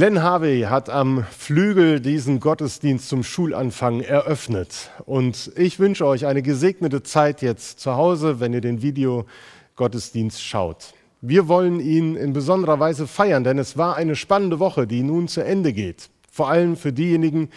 [0.00, 4.90] Len Harvey hat am Flügel diesen Gottesdienst zum Schulanfang eröffnet.
[5.04, 10.94] Und ich wünsche euch eine gesegnete Zeit jetzt zu Hause, wenn ihr den Videogottesdienst schaut.
[11.20, 15.28] Wir wollen ihn in besonderer Weise feiern, denn es war eine spannende Woche, die nun
[15.28, 16.08] zu Ende geht.
[16.32, 17.50] Vor allem für diejenigen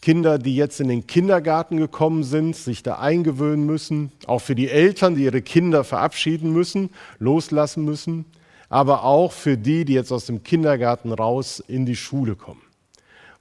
[0.00, 4.12] Kinder, die jetzt in den Kindergarten gekommen sind, sich da eingewöhnen müssen.
[4.26, 8.24] Auch für die Eltern, die ihre Kinder verabschieden müssen, loslassen müssen
[8.72, 12.62] aber auch für die, die jetzt aus dem Kindergarten raus in die Schule kommen.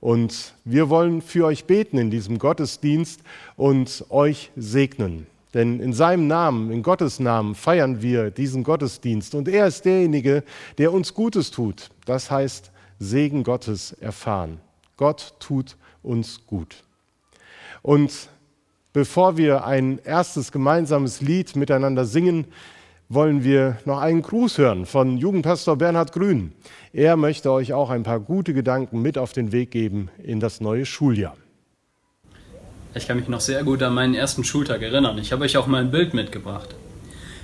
[0.02, 3.22] Und wir wollen für euch beten in diesem Gottesdienst
[3.56, 5.28] und euch segnen.
[5.54, 9.34] Denn in seinem Namen, in Gottes Namen feiern wir diesen Gottesdienst.
[9.34, 10.44] Und er ist derjenige,
[10.78, 11.92] der uns Gutes tut.
[12.06, 14.60] Das heißt, Segen Gottes erfahren.
[14.98, 16.84] Gott tut uns gut.
[17.82, 18.28] Und
[18.92, 22.48] bevor wir ein erstes gemeinsames Lied miteinander singen,
[23.14, 26.54] wollen wir noch einen Gruß hören von Jugendpastor Bernhard Grün.
[26.94, 30.62] Er möchte euch auch ein paar gute Gedanken mit auf den Weg geben in das
[30.62, 31.36] neue Schuljahr.
[32.96, 35.18] Ich kann mich noch sehr gut an meinen ersten Schultag erinnern.
[35.18, 36.70] Ich habe euch auch mal ein Bild mitgebracht.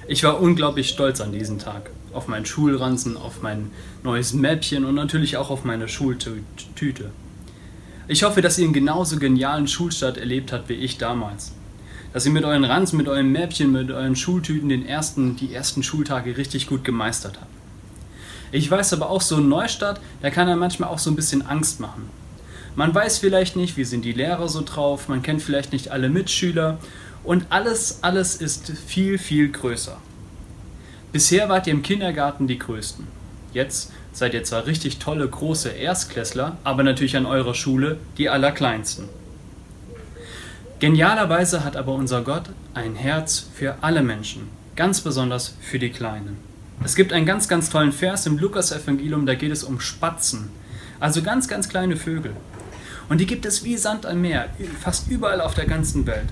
[0.07, 1.89] Ich war unglaublich stolz an diesen Tag.
[2.13, 3.72] Auf meinen Schulranzen, auf mein
[4.03, 7.11] neues Mäppchen und natürlich auch auf meine Schultüte.
[8.07, 11.56] Ich hoffe, dass ihr einen genauso genialen Schulstart erlebt habt wie ich damals
[12.13, 15.84] dass ihr mit euren Ranzen, mit euren Mäppchen, mit euren Schultüten den ersten, die ersten
[15.84, 17.51] Schultage richtig gut gemeistert habt.
[18.51, 21.45] Ich weiß aber auch, so ein Neustart, der kann ja manchmal auch so ein bisschen
[21.45, 22.09] Angst machen.
[22.75, 26.09] Man weiß vielleicht nicht, wie sind die Lehrer so drauf, man kennt vielleicht nicht alle
[26.09, 26.78] Mitschüler
[27.23, 29.97] und alles, alles ist viel, viel größer.
[31.12, 33.07] Bisher wart ihr im Kindergarten die Größten.
[33.53, 39.09] Jetzt seid ihr zwar richtig tolle, große Erstklässler, aber natürlich an eurer Schule die Allerkleinsten.
[40.79, 46.38] Genialerweise hat aber unser Gott ein Herz für alle Menschen, ganz besonders für die Kleinen.
[46.83, 50.51] Es gibt einen ganz, ganz tollen Vers im Lukas-Evangelium, da geht es um Spatzen,
[50.99, 52.35] also ganz, ganz kleine Vögel.
[53.09, 54.49] Und die gibt es wie Sand am Meer,
[54.79, 56.29] fast überall auf der ganzen Welt.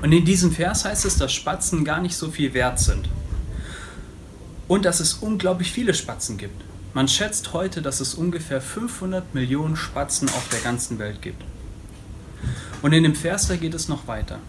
[0.00, 3.08] Und in diesem Vers heißt es, dass Spatzen gar nicht so viel wert sind.
[4.68, 6.62] Und dass es unglaublich viele Spatzen gibt.
[6.92, 11.42] Man schätzt heute, dass es ungefähr 500 Millionen Spatzen auf der ganzen Welt gibt.
[12.84, 14.40] Und in dem Vers da geht es noch weiter.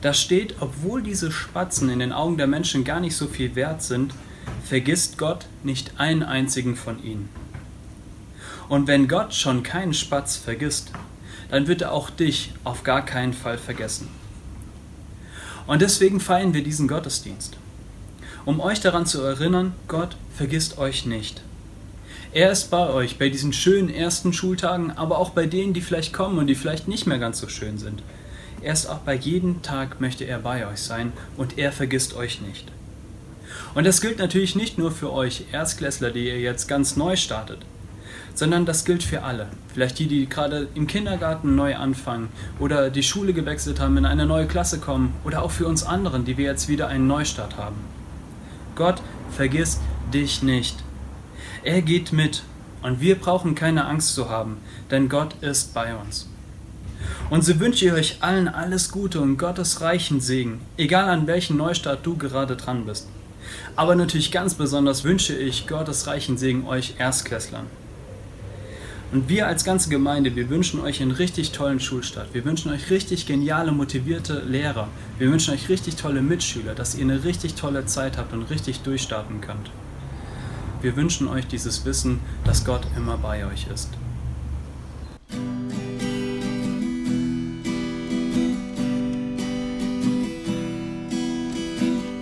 [0.00, 3.82] Da steht, obwohl diese Spatzen in den Augen der Menschen gar nicht so viel wert
[3.82, 4.14] sind,
[4.64, 7.28] vergisst Gott nicht einen einzigen von ihnen.
[8.68, 10.92] Und wenn Gott schon keinen Spatz vergisst,
[11.50, 14.06] dann wird er auch dich auf gar keinen Fall vergessen.
[15.66, 17.56] Und deswegen feiern wir diesen Gottesdienst,
[18.44, 21.42] um euch daran zu erinnern, Gott vergisst euch nicht.
[22.32, 26.12] Er ist bei euch bei diesen schönen ersten Schultagen, aber auch bei denen, die vielleicht
[26.12, 28.02] kommen und die vielleicht nicht mehr ganz so schön sind.
[28.60, 32.42] Er ist auch bei jedem Tag möchte er bei euch sein und er vergisst euch
[32.42, 32.70] nicht.
[33.74, 37.60] Und das gilt natürlich nicht nur für euch Erstklässler, die ihr jetzt ganz neu startet,
[38.34, 39.46] sondern das gilt für alle.
[39.72, 42.28] Vielleicht die, die gerade im Kindergarten neu anfangen
[42.58, 46.26] oder die Schule gewechselt haben, in eine neue Klasse kommen oder auch für uns anderen,
[46.26, 47.76] die wir jetzt wieder einen Neustart haben.
[48.74, 49.00] Gott
[49.30, 49.80] vergisst
[50.12, 50.76] dich nicht.
[51.68, 52.44] Er geht mit
[52.82, 54.56] und wir brauchen keine Angst zu haben,
[54.90, 56.26] denn Gott ist bei uns.
[57.28, 61.58] Und so wünsche ich euch allen alles Gute und Gottes reichen Segen, egal an welchem
[61.58, 63.06] Neustart du gerade dran bist.
[63.76, 67.66] Aber natürlich ganz besonders wünsche ich Gottes reichen Segen euch Erstklässlern.
[69.12, 72.32] Und wir als ganze Gemeinde, wir wünschen euch einen richtig tollen Schulstart.
[72.32, 74.88] Wir wünschen euch richtig geniale, motivierte Lehrer.
[75.18, 78.80] Wir wünschen euch richtig tolle Mitschüler, dass ihr eine richtig tolle Zeit habt und richtig
[78.80, 79.68] durchstarten könnt.
[80.80, 83.90] Wir wünschen euch dieses Wissen, dass Gott immer bei euch ist.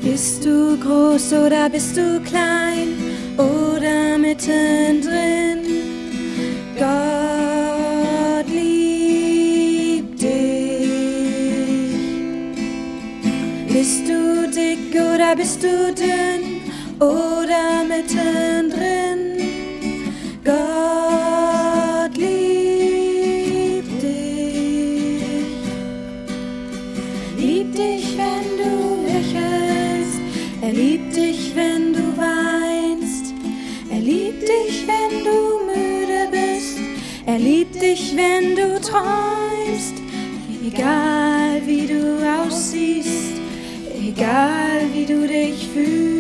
[0.01, 2.95] Bist du groß oder bist du klein
[3.37, 5.67] oder mittendrin?
[6.79, 10.29] Gott liebt dich.
[13.71, 16.46] Bist du dick oder bist du dünn?
[17.01, 19.37] Oder mittendrin.
[20.45, 25.23] Gott liebt dich.
[27.37, 30.21] Liebt dich, wenn du lächelst.
[30.63, 33.35] Er liebt dich, wenn du weinst.
[33.91, 36.79] Er liebt dich, wenn du müde bist.
[37.27, 39.95] Er liebt dich, wenn du träumst.
[40.67, 43.35] Egal wie du aussiehst,
[43.97, 46.16] egal wie du dich fühlst.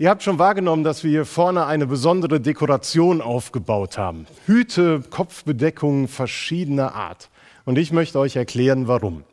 [0.00, 4.26] Ihr habt schon wahrgenommen, dass wir hier vorne eine besondere Dekoration aufgebaut haben.
[4.46, 7.28] Hüte, Kopfbedeckungen verschiedener Art.
[7.66, 9.24] Und ich möchte euch erklären, warum.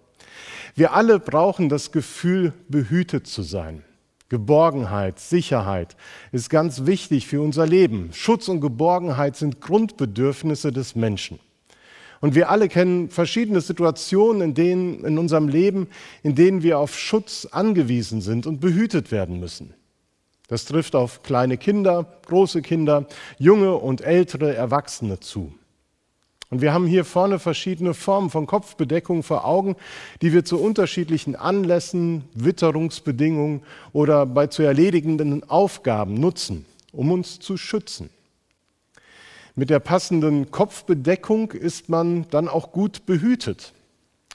[0.76, 3.86] Wir alle brauchen das Gefühl, behütet zu sein.
[4.28, 5.96] Geborgenheit, Sicherheit
[6.34, 8.10] ist ganz wichtig für unser Leben.
[8.12, 11.40] Schutz und Geborgenheit sind Grundbedürfnisse des Menschen.
[12.20, 15.88] Und wir alle kennen verschiedene Situationen in, denen, in unserem Leben,
[16.24, 19.77] in denen wir auf Schutz angewiesen sind und behütet werden müssen.
[20.48, 23.06] Das trifft auf kleine Kinder, große Kinder,
[23.38, 25.54] junge und ältere Erwachsene zu.
[26.50, 29.76] Und wir haben hier vorne verschiedene Formen von Kopfbedeckung vor Augen,
[30.22, 37.58] die wir zu unterschiedlichen Anlässen, Witterungsbedingungen oder bei zu erledigenden Aufgaben nutzen, um uns zu
[37.58, 38.10] schützen.
[39.56, 43.74] Mit der passenden Kopfbedeckung ist man dann auch gut behütet.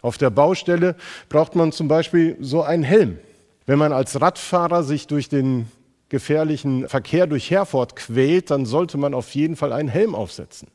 [0.03, 0.97] Auf der Baustelle
[1.31, 3.19] braucht man zum Beispiel so einen Helm.
[3.65, 5.69] Wenn man als Radfahrer sich durch den
[6.13, 10.69] gefährlichen Verkehr durch Herford quält, dann sollte man auf jeden Fall einen Helm aufsetzen.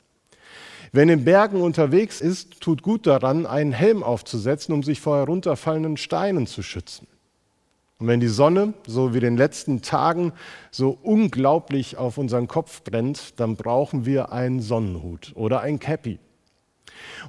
[0.91, 5.95] Wer in Bergen unterwegs ist, tut gut daran, einen Helm aufzusetzen, um sich vor herunterfallenden
[5.95, 7.07] Steinen zu schützen.
[7.99, 10.33] Und wenn die Sonne, so wie in den letzten Tagen,
[10.71, 16.19] so unglaublich auf unseren Kopf brennt, dann brauchen wir einen Sonnenhut oder ein Cappy.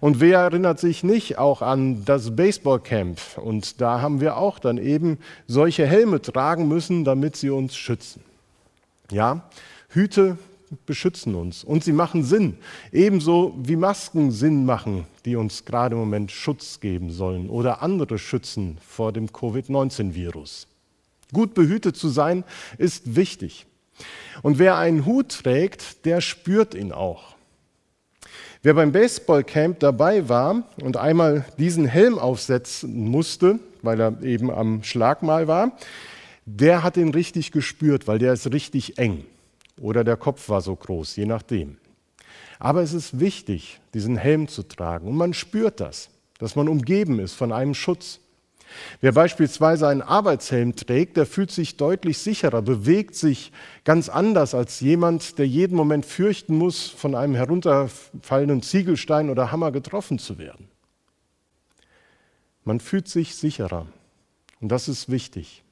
[0.01, 3.19] Und wer erinnert sich nicht auch an das Baseballcamp?
[3.37, 8.23] Und da haben wir auch dann eben solche Helme tragen müssen, damit sie uns schützen.
[9.11, 9.49] Ja,
[9.89, 10.39] Hüte
[10.87, 12.59] beschützen uns und sie machen Sinn,
[12.93, 18.19] ebenso wie Masken Sinn machen, die uns gerade im Moment Schutz geben sollen oder andere
[18.19, 20.67] schützen vor dem Covid-19-Virus.
[21.33, 22.45] Gut behütet zu sein
[22.79, 23.67] ist wichtig.
[24.43, 27.35] Und wer einen Hut trägt, der spürt ihn auch.
[28.69, 34.83] Wer beim Baseballcamp dabei war und einmal diesen Helm aufsetzen musste, weil er eben am
[34.83, 35.73] Schlagmal war,
[36.45, 39.25] der hat ihn richtig gespürt, weil der ist richtig eng
[39.81, 41.79] oder der Kopf war so groß, je nachdem.
[42.59, 47.21] Aber es ist wichtig, diesen Helm zu tragen und man spürt das, dass man umgeben
[47.21, 48.21] ist von einem Schutz.
[49.01, 53.53] Wer beispielsweise einen Arbeitshelm trägt, der fühlt sich deutlich sicherer, bewegt sich
[53.85, 59.73] ganz anders als jemand, der jeden Moment fürchten muss, von einem herunterfallenden Ziegelstein oder Hammer
[59.73, 60.69] getroffen zu werden.
[62.65, 63.87] Man fühlt sich sicherer
[64.61, 65.63] und das ist wichtig.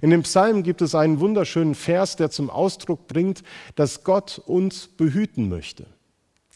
[0.00, 3.42] In dem Psalm gibt es einen wunderschönen Vers, der zum Ausdruck bringt,
[3.74, 5.86] dass Gott uns behüten möchte.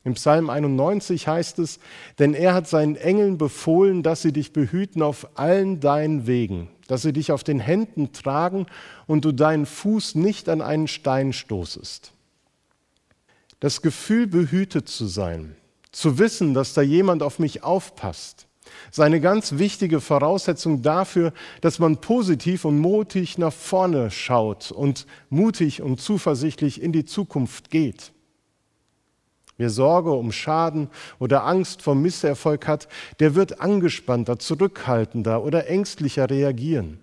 [0.08, 1.80] Im Psalm 91 heißt es,
[2.18, 7.02] denn er hat seinen Engeln befohlen, dass sie dich behüten auf allen deinen Wegen, dass
[7.02, 8.64] sie dich auf den Händen tragen
[9.06, 12.12] und du deinen Fuß nicht an einen Stein stoßest.
[13.60, 15.56] Das Gefühl, behütet zu sein,
[15.92, 18.46] zu wissen, dass da jemand auf mich aufpasst,
[18.90, 25.82] seine ganz wichtige Voraussetzung dafür, dass man positiv und mutig nach vorne schaut und mutig
[25.82, 28.12] und zuversichtlich in die Zukunft geht.
[29.58, 30.88] Wer Sorge um Schaden
[31.18, 32.88] oder Angst vor Misserfolg hat,
[33.20, 37.00] der wird angespannter, zurückhaltender oder ängstlicher reagieren.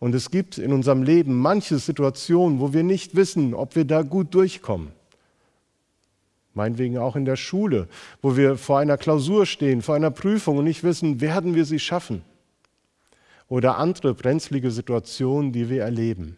[0.00, 4.02] Und es gibt in unserem Leben manche Situationen, wo wir nicht wissen, ob wir da
[4.02, 4.92] gut durchkommen
[6.58, 7.88] meinetwegen auch in der Schule,
[8.20, 11.78] wo wir vor einer Klausur stehen, vor einer Prüfung und nicht wissen, werden wir sie
[11.78, 12.22] schaffen.
[13.48, 16.36] Oder andere brenzlige Situationen, die wir erleben.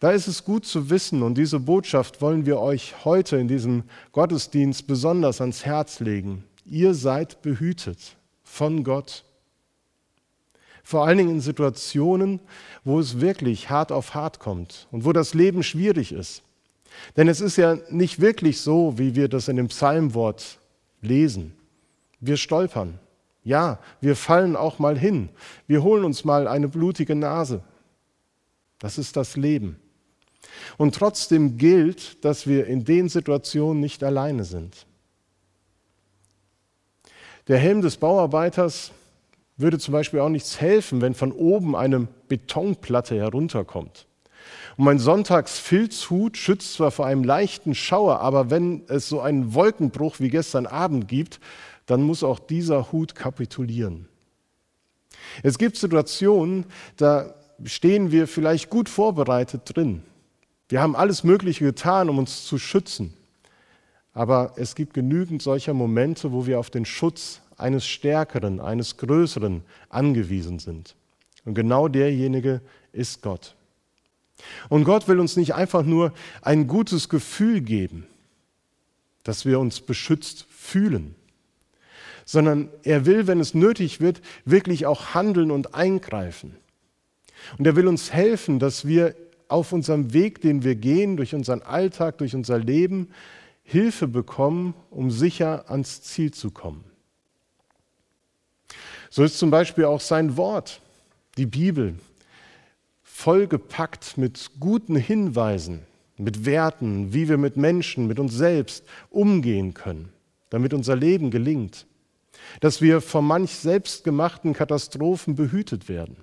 [0.00, 3.84] Da ist es gut zu wissen und diese Botschaft wollen wir euch heute in diesem
[4.12, 6.44] Gottesdienst besonders ans Herz legen.
[6.66, 9.24] Ihr seid behütet von Gott.
[10.82, 12.40] Vor allen Dingen in Situationen,
[12.84, 16.42] wo es wirklich hart auf hart kommt und wo das Leben schwierig ist.
[17.16, 20.58] Denn es ist ja nicht wirklich so, wie wir das in dem Psalmwort
[21.00, 21.54] lesen.
[22.20, 22.98] Wir stolpern.
[23.44, 25.28] Ja, wir fallen auch mal hin.
[25.66, 27.62] Wir holen uns mal eine blutige Nase.
[28.78, 29.76] Das ist das Leben.
[30.76, 34.86] Und trotzdem gilt, dass wir in den Situationen nicht alleine sind.
[37.48, 38.92] Der Helm des Bauarbeiters
[39.56, 44.06] würde zum Beispiel auch nichts helfen, wenn von oben eine Betonplatte herunterkommt.
[44.76, 50.20] Und mein Sonntagsfilzhut schützt zwar vor einem leichten Schauer, aber wenn es so einen Wolkenbruch
[50.20, 51.40] wie gestern Abend gibt,
[51.86, 54.08] dann muss auch dieser Hut kapitulieren.
[55.42, 57.34] Es gibt Situationen, da
[57.64, 60.02] stehen wir vielleicht gut vorbereitet drin.
[60.68, 63.14] Wir haben alles Mögliche getan, um uns zu schützen.
[64.12, 69.62] Aber es gibt genügend solcher Momente, wo wir auf den Schutz eines Stärkeren, eines Größeren
[69.88, 70.94] angewiesen sind.
[71.44, 72.60] Und genau derjenige
[72.92, 73.54] ist Gott.
[74.68, 78.06] Und Gott will uns nicht einfach nur ein gutes Gefühl geben.
[79.26, 81.16] dass wir uns beschützt fühlen,
[82.24, 86.56] sondern er will, wenn es nötig wird, wirklich auch handeln und eingreifen.
[87.58, 89.16] Und er will uns helfen, dass wir
[89.48, 93.08] auf unserem Weg, den wir gehen, durch unseren Alltag, durch unser Leben,
[93.62, 96.84] Hilfe bekommen, um sicher ans Ziel zu kommen.
[99.10, 100.80] So ist zum Beispiel auch sein Wort,
[101.36, 101.94] die Bibel,
[103.02, 105.80] vollgepackt mit guten Hinweisen,
[106.16, 110.10] mit Werten, wie wir mit Menschen, mit uns selbst umgehen können,
[110.50, 111.86] damit unser Leben gelingt,
[112.60, 116.16] dass wir vor manch selbstgemachten Katastrophen behütet werden.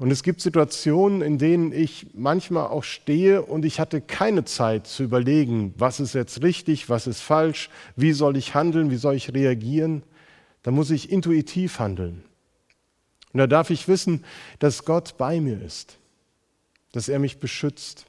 [0.00, 4.86] Und es gibt Situationen, in denen ich manchmal auch stehe und ich hatte keine Zeit
[4.86, 9.14] zu überlegen, was ist jetzt richtig, was ist falsch, wie soll ich handeln, wie soll
[9.14, 10.02] ich reagieren.
[10.62, 12.24] Da muss ich intuitiv handeln.
[13.34, 14.24] Und da darf ich wissen,
[14.58, 15.98] dass Gott bei mir ist,
[16.92, 18.06] dass er mich beschützt.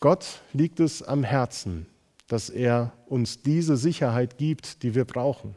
[0.00, 1.86] Gott liegt es am Herzen,
[2.26, 5.54] dass er uns diese Sicherheit gibt, die wir brauchen.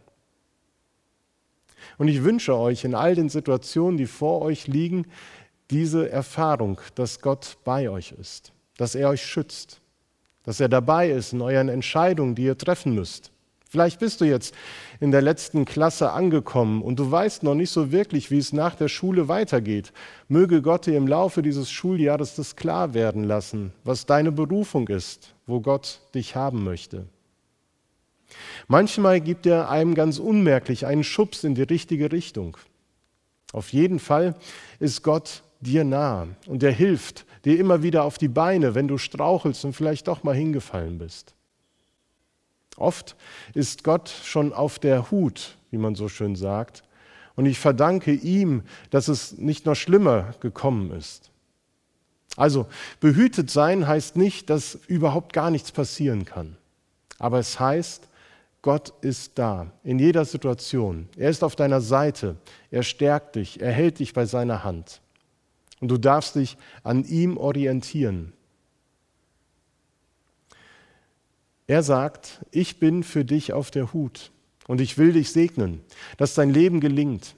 [1.98, 5.06] Und ich wünsche euch in all den Situationen, die vor euch liegen,
[5.70, 9.82] diese Erfahrung, dass Gott bei euch ist, dass er euch schützt,
[10.44, 13.32] dass er dabei ist in euren Entscheidungen, die ihr treffen müsst.
[13.72, 14.54] Vielleicht bist du jetzt
[15.00, 18.76] in der letzten Klasse angekommen und du weißt noch nicht so wirklich, wie es nach
[18.76, 19.94] der Schule weitergeht.
[20.28, 25.36] Möge Gott dir im Laufe dieses Schuljahres das klar werden lassen, was deine Berufung ist,
[25.48, 27.06] wo Gott dich haben möchte.
[28.68, 32.58] Manchmal gibt er einem ganz unmerklich einen Schubs in die richtige Richtung.
[33.54, 34.36] Auf jeden Fall
[34.80, 38.98] ist Gott dir nah und er hilft dir immer wieder auf die Beine, wenn du
[38.98, 41.34] strauchelst und vielleicht doch mal hingefallen bist.
[42.78, 43.16] Oft
[43.54, 46.84] ist Gott schon auf der Hut, wie man so schön sagt,
[47.36, 51.32] und ich verdanke ihm, dass es nicht noch schlimmer gekommen ist.
[52.38, 52.68] Also
[53.00, 56.58] behütet sein heißt nicht, dass überhaupt gar nichts passieren kann,
[57.20, 58.08] aber es heißt,
[58.62, 61.10] Gott ist da in jeder Situation.
[61.18, 62.36] Er ist auf deiner Seite.
[62.70, 63.60] Er stärkt dich.
[63.60, 65.02] Er hält dich bei seiner Hand.
[65.80, 68.34] Und du darfst dich an ihm orientieren.
[71.66, 74.32] Er sagt, ich bin für dich auf der Hut
[74.68, 75.82] und ich will dich segnen,
[76.18, 77.36] dass dein Leben gelingt.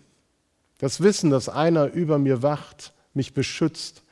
[0.80, 4.04] Das Wissen, dass einer über mir wacht, mich beschützt,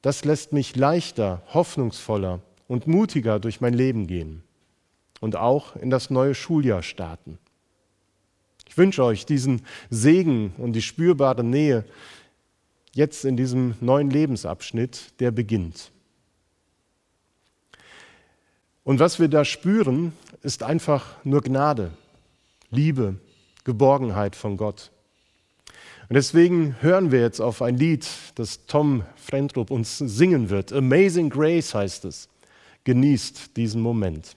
[0.00, 4.44] das lässt mich leichter, hoffnungsvoller und mutiger durch mein Leben gehen
[5.20, 7.38] und auch in das neue Schuljahr starten.
[8.68, 11.84] Ich wünsche euch diesen Segen und die spürbare Nähe
[12.94, 15.90] jetzt in diesem neuen Lebensabschnitt, der beginnt.
[18.84, 21.90] Und was wir da spüren, ist einfach nur Gnade,
[22.70, 23.16] Liebe,
[23.64, 24.90] Geborgenheit von Gott.
[26.08, 30.72] Und deswegen hören wir jetzt auf ein Lied, das Tom Frentrup uns singen wird.
[30.72, 32.30] Amazing Grace heißt es.
[32.84, 34.34] Genießt diesen Moment.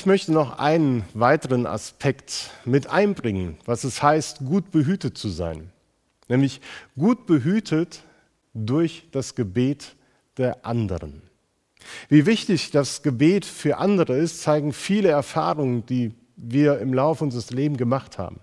[0.00, 5.68] Ich möchte noch einen weiteren Aspekt mit einbringen, was es heißt, gut behütet zu sein.
[6.26, 6.62] Nämlich
[6.96, 8.02] gut behütet
[8.54, 9.94] durch das Gebet
[10.38, 11.20] der anderen.
[12.08, 17.50] Wie wichtig das Gebet für andere ist, zeigen viele Erfahrungen, die wir im Laufe unseres
[17.50, 18.40] Lebens gemacht haben.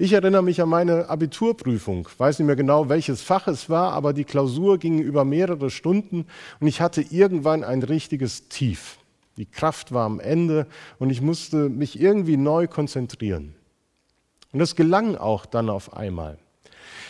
[0.00, 4.12] Ich erinnere mich an meine Abiturprüfung, weiß nicht mehr genau, welches Fach es war, aber
[4.12, 6.26] die Klausur ging über mehrere Stunden
[6.58, 8.98] und ich hatte irgendwann ein richtiges Tief.
[9.38, 10.66] Die Kraft war am Ende
[10.98, 13.54] und ich musste mich irgendwie neu konzentrieren.
[14.52, 16.38] Und das gelang auch dann auf einmal.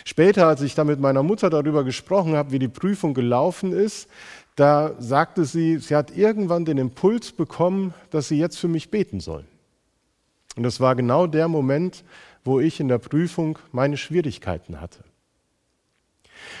[0.05, 4.07] Später, als ich da mit meiner Mutter darüber gesprochen habe, wie die Prüfung gelaufen ist,
[4.55, 9.19] da sagte sie, sie hat irgendwann den Impuls bekommen, dass sie jetzt für mich beten
[9.19, 9.45] soll.
[10.55, 12.03] Und das war genau der Moment,
[12.43, 15.03] wo ich in der Prüfung meine Schwierigkeiten hatte.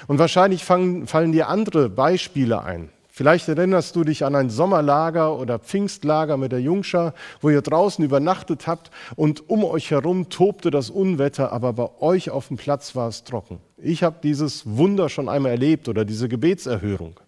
[0.07, 2.89] Und wahrscheinlich fallen, fallen dir andere Beispiele ein.
[3.19, 8.01] Vielleicht erinnerst du dich an ein Sommerlager oder Pfingstlager mit der Jungschar, wo ihr draußen
[8.01, 12.95] übernachtet habt und um euch herum tobte das Unwetter, aber bei euch auf dem Platz
[12.95, 13.59] war es trocken.
[13.75, 17.19] Ich habe dieses Wunder schon einmal erlebt oder diese Gebetserhörung.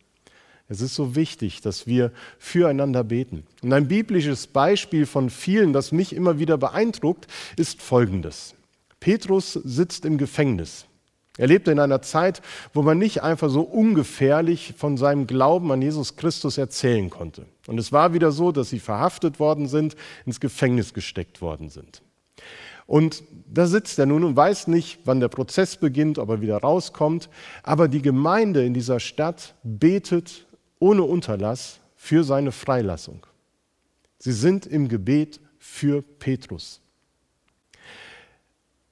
[0.70, 3.44] Es ist so wichtig, dass wir füreinander beten.
[3.62, 7.28] Und ein biblisches Beispiel von vielen, das mich immer wieder beeindruckt,
[7.58, 8.56] ist folgendes.
[9.02, 10.86] Petrus sitzt im Gefängnis.
[11.38, 12.42] Er lebte in einer Zeit,
[12.74, 17.46] wo man nicht einfach so ungefährlich von seinem Glauben an Jesus Christus erzählen konnte.
[17.68, 22.02] Und es war wieder so, dass sie verhaftet worden sind, ins Gefängnis gesteckt worden sind.
[22.86, 26.58] Und da sitzt er nun und weiß nicht, wann der Prozess beginnt, ob er wieder
[26.58, 27.30] rauskommt.
[27.64, 30.46] Aber die Gemeinde in dieser Stadt betet
[30.80, 33.26] ohne Unterlass für seine Freilassung.
[34.20, 36.82] Sie sind im Gebet für Petrus.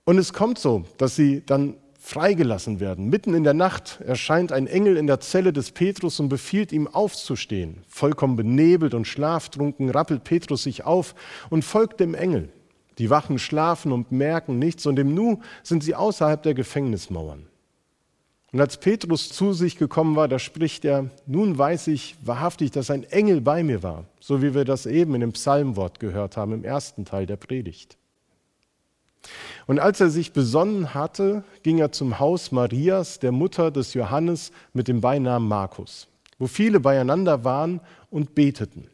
[0.05, 1.75] Und es kommt so, dass sie dann
[2.09, 3.09] freigelassen werden.
[3.09, 6.87] Mitten in der Nacht erscheint ein Engel in der Zelle des Petrus und befiehlt ihm
[6.87, 7.83] aufzustehen.
[7.87, 11.13] Vollkommen benebelt und schlaftrunken rappelt Petrus sich auf
[11.51, 12.49] und folgt dem Engel.
[12.97, 17.45] Die Wachen schlafen und merken nichts und im Nu sind sie außerhalb der Gefängnismauern.
[18.51, 22.89] Und als Petrus zu sich gekommen war, da spricht er, nun weiß ich wahrhaftig, dass
[22.89, 26.53] ein Engel bei mir war, so wie wir das eben in dem Psalmwort gehört haben
[26.53, 27.99] im ersten Teil der Predigt.
[29.67, 34.51] Und als er sich besonnen hatte, ging er zum Haus Marias, der Mutter des Johannes
[34.73, 36.07] mit dem Beinamen Markus,
[36.39, 38.89] wo viele beieinander waren und beteten.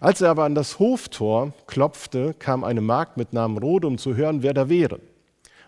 [0.00, 4.16] Als er aber an das Hoftor klopfte, kam eine Magd mit Namen Rode, um zu
[4.16, 5.00] hören, wer da wäre.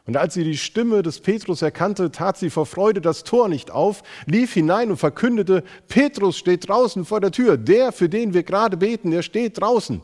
[0.06, 3.70] Und als sie die Stimme des Petrus erkannte, tat sie vor Freude das Tor nicht
[3.70, 8.42] auf, lief hinein und verkündete, Petrus steht draußen vor der Tür, der, für den wir
[8.42, 10.02] gerade beten, der steht draußen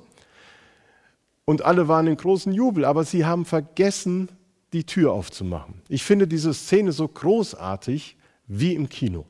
[1.51, 4.29] und alle waren in großen Jubel, aber sie haben vergessen,
[4.73, 5.83] die Tür aufzumachen.
[5.89, 9.27] Ich finde diese Szene so großartig wie im Kino.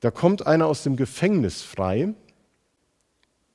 [0.00, 2.14] Da kommt einer aus dem Gefängnis frei,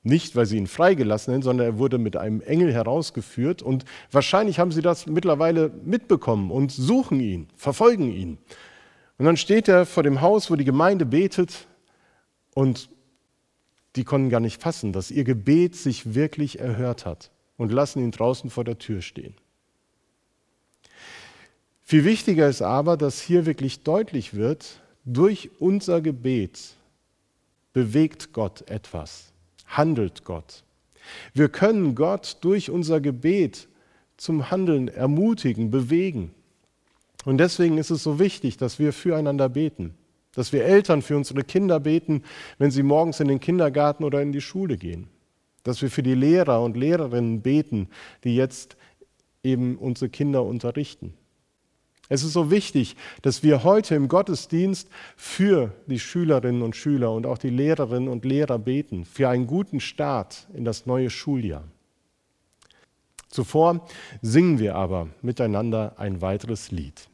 [0.02, 4.58] nicht weil sie ihn freigelassen haben, sondern er wurde mit einem Engel herausgeführt und wahrscheinlich
[4.58, 8.38] haben sie das mittlerweile mitbekommen und suchen ihn, verfolgen ihn.
[9.18, 11.66] Und dann steht er vor dem Haus, wo die Gemeinde betet
[12.54, 12.88] und
[13.96, 18.10] die konnten gar nicht fassen, dass ihr Gebet sich wirklich erhört hat und lassen ihn
[18.10, 19.34] draußen vor der Tür stehen.
[21.82, 26.74] Viel wichtiger ist aber, dass hier wirklich deutlich wird, durch unser Gebet
[27.72, 29.32] bewegt Gott etwas,
[29.66, 30.64] handelt Gott.
[31.34, 33.68] Wir können Gott durch unser Gebet
[34.16, 36.32] zum Handeln ermutigen, bewegen.
[37.24, 39.94] Und deswegen ist es so wichtig, dass wir füreinander beten.
[40.34, 42.22] Dass wir Eltern für unsere Kinder beten,
[42.58, 45.08] wenn sie morgens in den Kindergarten oder in die Schule gehen.
[45.62, 47.88] Dass wir für die Lehrer und Lehrerinnen beten,
[48.24, 48.76] die jetzt
[49.42, 51.14] eben unsere Kinder unterrichten.
[52.08, 57.26] Es ist so wichtig, dass wir heute im Gottesdienst für die Schülerinnen und Schüler und
[57.26, 61.64] auch die Lehrerinnen und Lehrer beten, für einen guten Start in das neue Schuljahr.
[63.28, 63.86] Zuvor
[64.20, 67.08] singen wir aber miteinander ein weiteres Lied.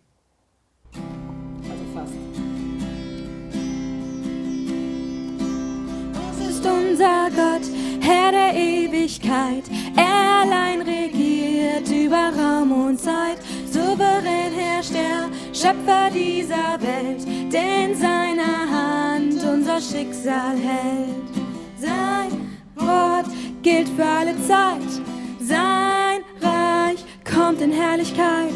[7.09, 7.63] Unser Gott,
[8.01, 9.65] Herr der Ewigkeit.
[9.97, 13.39] Er allein regiert über Raum und Zeit.
[13.71, 21.47] Souverän herrscht er, Schöpfer dieser Welt, der in seiner Hand unser Schicksal hält.
[21.79, 23.27] Sein Wort
[23.63, 25.03] gilt für alle Zeit.
[25.41, 28.55] Sein Reich kommt in Herrlichkeit.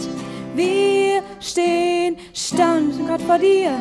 [0.54, 3.72] Wir stehen staunend Gott vor dir,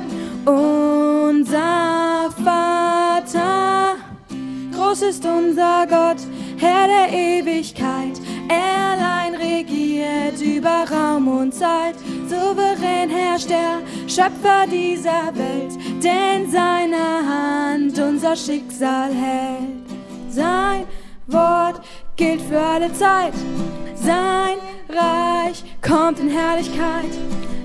[0.46, 3.71] unser Vater
[5.00, 6.18] ist unser Gott,
[6.58, 8.20] Herr der Ewigkeit.
[8.50, 11.96] Er allein regiert über Raum und Zeit.
[12.28, 19.86] Souverän herrscht er, Schöpfer dieser Welt, der in seiner Hand unser Schicksal hält.
[20.30, 20.86] Sein
[21.28, 21.82] Wort
[22.18, 23.34] gilt für alle Zeit.
[23.96, 24.58] Sein
[24.90, 27.12] Reich kommt in Herrlichkeit.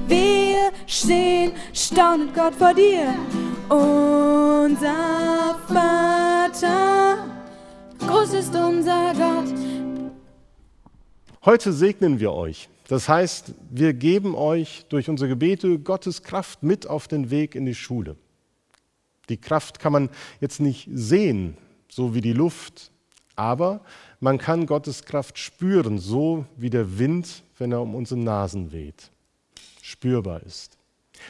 [0.07, 3.15] Wir stehen staunend Gott vor dir.
[3.69, 7.27] Unser Vater,
[7.99, 9.53] groß ist unser Gott.
[11.45, 12.69] Heute segnen wir euch.
[12.87, 17.67] Das heißt, wir geben euch durch unsere Gebete Gottes Kraft mit auf den Weg in
[17.67, 18.15] die Schule.
[19.29, 21.57] Die Kraft kann man jetzt nicht sehen,
[21.89, 22.93] so wie die Luft,
[23.35, 23.81] aber
[24.21, 29.11] man kann Gottes Kraft spüren, so wie der Wind, wenn er um unsere Nasen weht,
[29.83, 30.76] spürbar ist.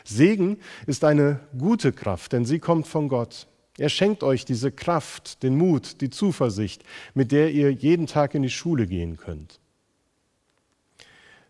[0.05, 3.47] Segen ist eine gute Kraft, denn sie kommt von Gott.
[3.79, 6.83] Er schenkt euch diese Kraft, den Mut, die Zuversicht,
[7.15, 9.61] mit der ihr jeden Tag in die Schule gehen könnt.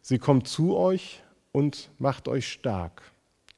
[0.03, 3.03] Sie kommt zu euch und macht euch stark.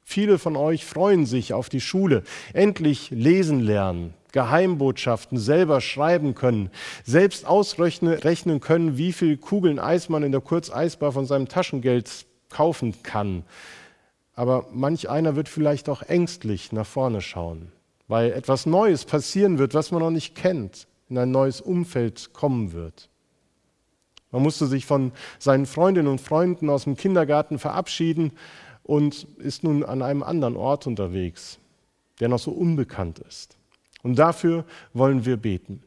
[0.03, 2.23] Viele von euch freuen sich auf die Schule,
[2.53, 6.71] endlich lesen lernen, Geheimbotschaften selber schreiben können,
[7.03, 13.03] selbst ausrechnen können, wie viel Kugeln Eis man in der Kurzeisbar von seinem Taschengeld kaufen
[13.03, 13.43] kann.
[14.39, 17.73] Aber manch einer wird vielleicht auch ängstlich nach vorne schauen,
[18.07, 22.71] weil etwas Neues passieren wird, was man noch nicht kennt, in ein neues Umfeld kommen
[22.71, 23.09] wird.
[24.31, 28.31] Man musste sich von seinen Freundinnen und Freunden aus dem Kindergarten verabschieden
[28.83, 31.59] und ist nun an einem anderen Ort unterwegs,
[32.21, 33.57] der noch so unbekannt ist.
[34.03, 35.83] Und dafür wollen wir beten.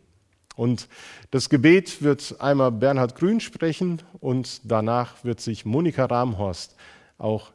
[0.56, 0.88] Und
[1.30, 6.76] das Gebet wird einmal Bernhard Grün sprechen und danach wird sich Monika Ramhorst
[7.16, 7.52] auch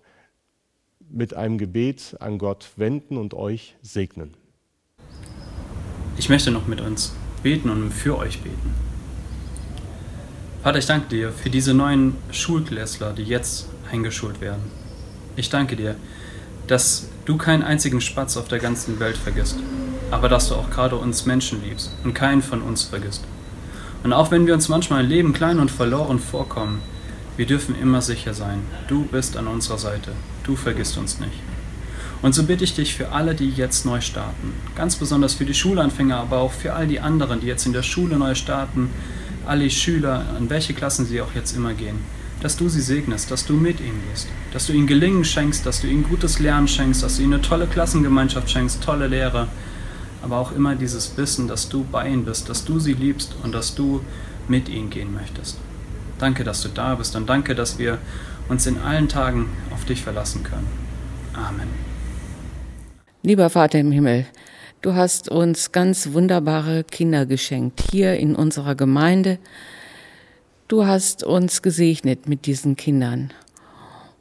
[1.10, 4.36] mit einem Gebet an Gott wenden und euch segnen.
[6.18, 8.74] Ich möchte noch mit uns beten und für euch beten.
[10.64, 14.64] Vater, ich danke dir für diese neuen Schulklässler, die jetzt eingeschult werden.
[15.36, 15.96] Ich danke dir,
[16.66, 19.58] dass du keinen einzigen Spatz auf der ganzen Welt vergisst,
[20.12, 23.24] aber dass du auch gerade uns Menschen liebst und keinen von uns vergisst.
[24.04, 26.82] Und auch wenn wir uns manchmal im Leben klein und verloren vorkommen,
[27.38, 30.12] wir dürfen immer sicher sein, du bist an unserer Seite,
[30.48, 31.40] du vergisst uns nicht.
[32.22, 35.54] Und so bitte ich dich für alle, die jetzt neu starten, ganz besonders für die
[35.54, 38.90] Schulanfänger, aber auch für all die anderen, die jetzt in der Schule neu starten,
[39.46, 42.00] alle Schüler, an welche Klassen sie auch jetzt immer gehen,
[42.42, 45.82] dass du sie segnest, dass du mit ihnen gehst, dass du ihnen Gelingen schenkst, dass
[45.82, 49.48] du ihnen gutes Lernen schenkst, dass du ihnen eine tolle Klassengemeinschaft schenkst, tolle Lehre,
[50.24, 53.54] aber auch immer dieses Wissen, dass du bei ihnen bist, dass du sie liebst und
[53.54, 54.02] dass du
[54.48, 55.58] mit ihnen gehen möchtest.
[56.20, 58.00] Danke, dass du da bist und danke, dass wir
[58.50, 60.68] uns in allen Tagen auf dich verlassen können.
[61.34, 61.68] Amen.
[63.24, 64.26] Lieber Vater im Himmel,
[64.82, 69.40] Du hast uns ganz wunderbare Kinder geschenkt hier in unserer Gemeinde.
[70.68, 73.34] Du hast uns gesegnet mit diesen Kindern.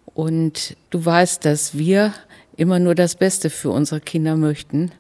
[0.07, 2.15] Und du weißt, dass wir
[2.57, 4.93] immer nur das Beste für unsere Kinder möchten.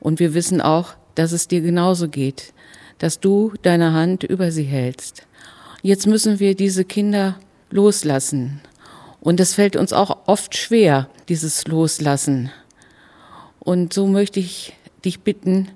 [0.00, 2.52] Und wir wissen auch, dass es dir genauso geht,
[2.98, 5.24] dass du deine Hand über sie hältst.
[5.82, 7.38] Jetzt müssen wir diese Kinder
[7.70, 8.60] loslassen.
[9.20, 12.50] Und es fällt uns auch oft schwer, dieses Loslassen.
[13.58, 14.74] Und so möchte ich
[15.04, 15.68] dich bitten,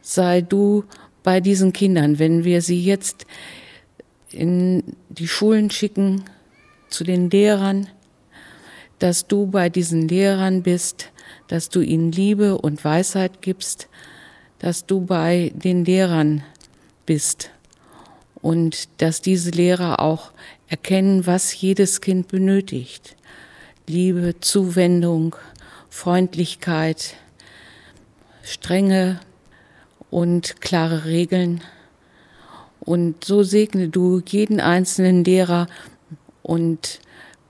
[0.00, 0.84] sei du
[1.22, 3.26] bei diesen Kindern, wenn wir sie jetzt
[4.30, 6.24] in die Schulen schicken,
[6.88, 7.88] zu den Lehrern,
[9.00, 11.10] dass du bei diesen Lehrern bist,
[11.48, 13.88] dass du ihnen Liebe und Weisheit gibst,
[14.60, 16.44] dass du bei den Lehrern
[17.04, 17.50] bist
[18.40, 20.30] und dass diese Lehrer auch
[20.68, 23.16] erkennen, was jedes Kind benötigt.
[23.86, 25.36] Liebe, Zuwendung,
[25.90, 27.14] Freundlichkeit,
[28.42, 29.20] strenge
[30.10, 31.60] und klare Regeln.
[32.80, 35.66] Und so segne du jeden einzelnen Lehrer
[36.42, 37.00] und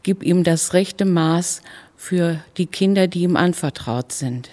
[0.03, 1.63] gib ihm das rechte Maß
[1.97, 4.51] für die Kinder, die ihm anvertraut sind.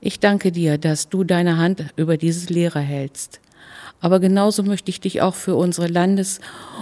[0.00, 3.40] Ich danke dir, dass du deine Hand über diese Lehrer hältst.
[4.02, 6.40] Aber genauso möchte ich dich auch für unsere Landes-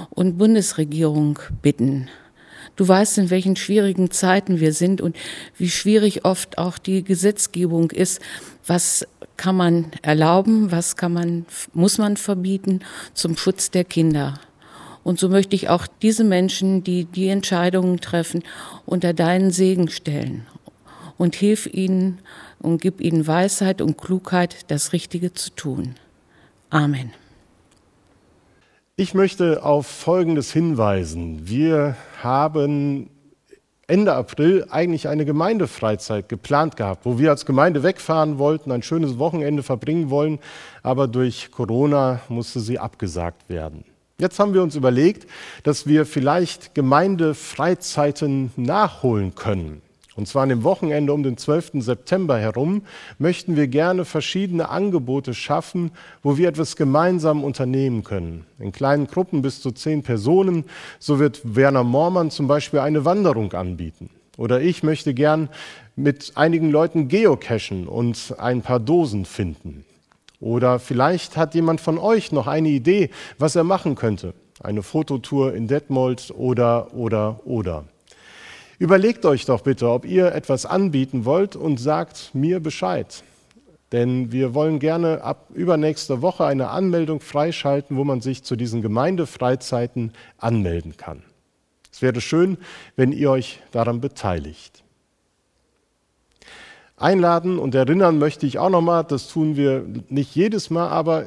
[0.08, 2.08] und Bundesregierung bitten.
[2.76, 5.14] Du weißt, in welchen schwierigen Zeiten wir sind und
[5.58, 8.20] wie schwierig oft auch die Gesetzgebung ist.
[8.66, 9.06] Was
[9.36, 10.72] kann man erlauben?
[10.72, 12.80] Was kann man, muss man verbieten
[13.12, 14.40] zum Schutz der Kinder?
[15.04, 18.42] Und so möchte ich auch diese Menschen, die die Entscheidungen treffen,
[18.86, 20.46] unter deinen Segen stellen
[21.18, 22.20] und hilf ihnen
[22.60, 25.96] und gib ihnen Weisheit und Klugheit, das Richtige zu tun.
[26.70, 27.12] Amen.
[28.96, 31.48] Ich möchte auf Folgendes hinweisen.
[31.48, 33.10] Wir haben
[33.88, 39.18] Ende April eigentlich eine Gemeindefreizeit geplant gehabt, wo wir als Gemeinde wegfahren wollten, ein schönes
[39.18, 40.38] Wochenende verbringen wollen,
[40.84, 43.84] aber durch Corona musste sie abgesagt werden.
[44.18, 45.26] Jetzt haben wir uns überlegt,
[45.64, 49.82] dass wir vielleicht Gemeindefreizeiten nachholen können.
[50.20, 51.82] Und zwar an dem Wochenende um den 12.
[51.82, 52.82] September herum
[53.18, 58.44] möchten wir gerne verschiedene Angebote schaffen, wo wir etwas gemeinsam unternehmen können.
[58.58, 60.64] In kleinen Gruppen bis zu zehn Personen.
[60.98, 64.10] So wird Werner Mormann zum Beispiel eine Wanderung anbieten.
[64.36, 65.48] Oder ich möchte gern
[65.96, 69.86] mit einigen Leuten geocachen und ein paar Dosen finden.
[70.38, 74.34] Oder vielleicht hat jemand von euch noch eine Idee, was er machen könnte.
[74.62, 77.84] Eine Fototour in Detmold oder, oder, oder.
[78.80, 83.22] Überlegt euch doch bitte, ob ihr etwas anbieten wollt und sagt mir Bescheid.
[83.92, 88.80] Denn wir wollen gerne ab übernächster Woche eine Anmeldung freischalten, wo man sich zu diesen
[88.80, 91.22] Gemeindefreizeiten anmelden kann.
[91.92, 92.56] Es wäre schön,
[92.96, 94.82] wenn ihr euch daran beteiligt.
[96.96, 101.26] Einladen und erinnern möchte ich auch nochmal, das tun wir nicht jedes Mal, aber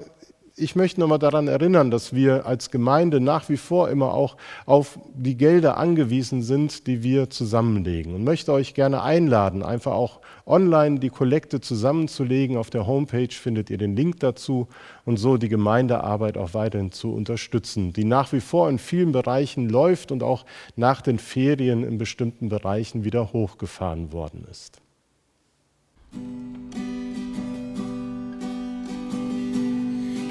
[0.56, 4.38] ich möchte nochmal daran erinnern, dass wir als Gemeinde nach wie vor immer auch
[4.68, 8.13] auf die Gelder angewiesen sind, die wir zusammenlegen.
[8.13, 12.58] Und möchte euch gerne einladen, einfach auch online die Kollekte zusammenzulegen.
[12.58, 14.68] Auf der Homepage findet ihr den Link dazu
[15.06, 19.70] und so die Gemeindearbeit auch weiterhin zu unterstützen, die nach wie vor in vielen Bereichen
[19.70, 24.82] läuft und auch nach den Ferien in bestimmten Bereichen wieder hochgefahren worden ist.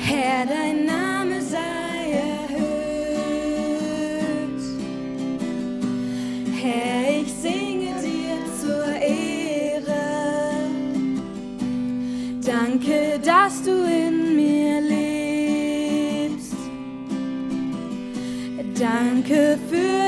[0.04, 2.72] Herr, dein Name sei erhöht.
[6.60, 9.92] Herr, ich singe dir zur Ehre.
[12.44, 16.56] Danke, dass du in mir lebst.
[18.74, 20.01] Danke für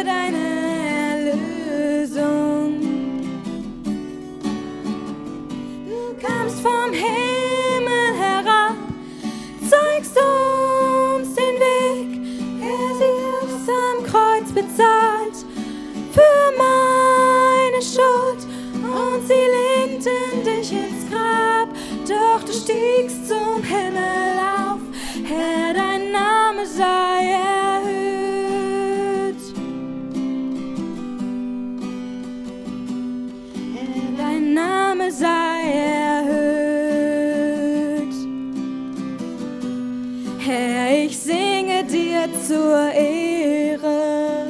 [42.75, 44.49] zur Ehre.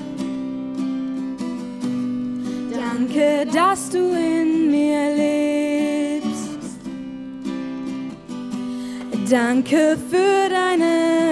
[2.72, 6.58] Danke, dass du in mir lebst.
[9.30, 11.23] Danke für deine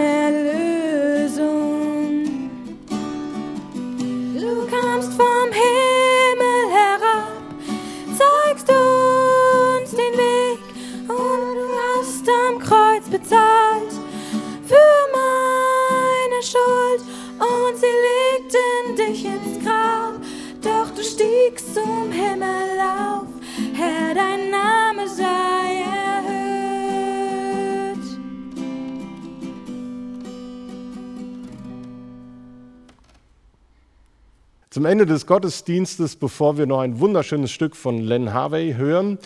[34.82, 39.20] Zum Ende des Gottesdienstes, bevor wir noch ein wunderschönes Stück von Len Harvey hören,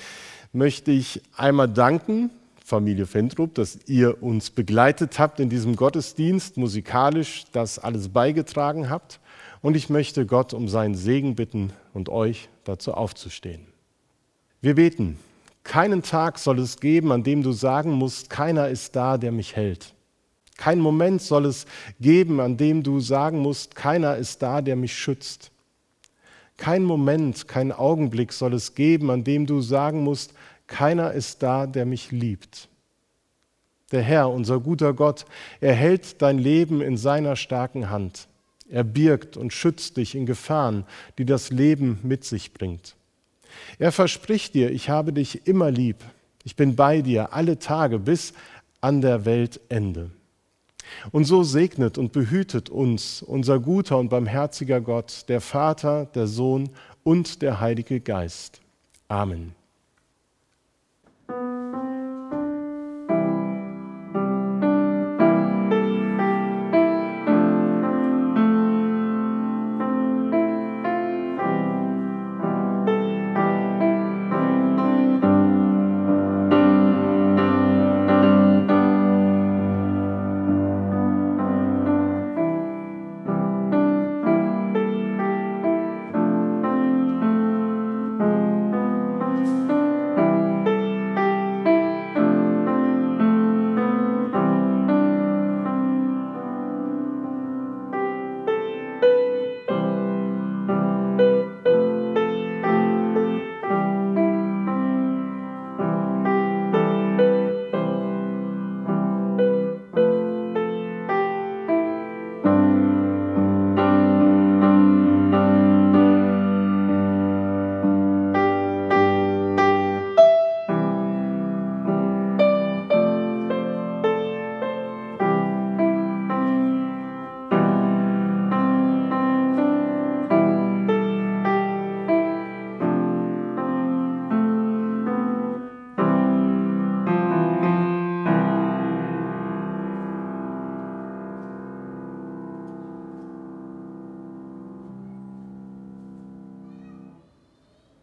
[0.52, 2.28] möchte ich einmal danken,
[2.62, 9.18] Familie Fentrup, dass ihr uns begleitet habt in diesem Gottesdienst, musikalisch das alles beigetragen habt.
[9.62, 13.62] Und ich möchte Gott um seinen Segen bitten und euch dazu aufzustehen.
[14.60, 15.18] Wir beten.
[15.64, 19.56] Keinen Tag soll es geben, an dem du sagen musst, keiner ist da, der mich
[19.56, 19.94] hält.
[20.56, 21.66] Kein Moment soll es
[22.00, 25.50] geben, an dem du sagen musst, keiner ist da, der mich schützt.
[26.56, 30.32] Kein Moment, kein Augenblick soll es geben, an dem du sagen musst,
[30.66, 32.68] keiner ist da, der mich liebt.
[33.92, 35.26] Der Herr, unser guter Gott,
[35.60, 38.26] er hält dein Leben in seiner starken Hand.
[38.68, 40.84] Er birgt und schützt dich in Gefahren,
[41.18, 42.96] die das Leben mit sich bringt.
[43.78, 45.98] Er verspricht dir, ich habe dich immer lieb.
[46.42, 48.32] Ich bin bei dir alle Tage bis
[48.80, 50.10] an der Weltende.
[51.12, 56.70] Und so segnet und behütet uns unser guter und barmherziger Gott, der Vater, der Sohn
[57.04, 58.60] und der Heilige Geist.
[59.08, 59.54] Amen.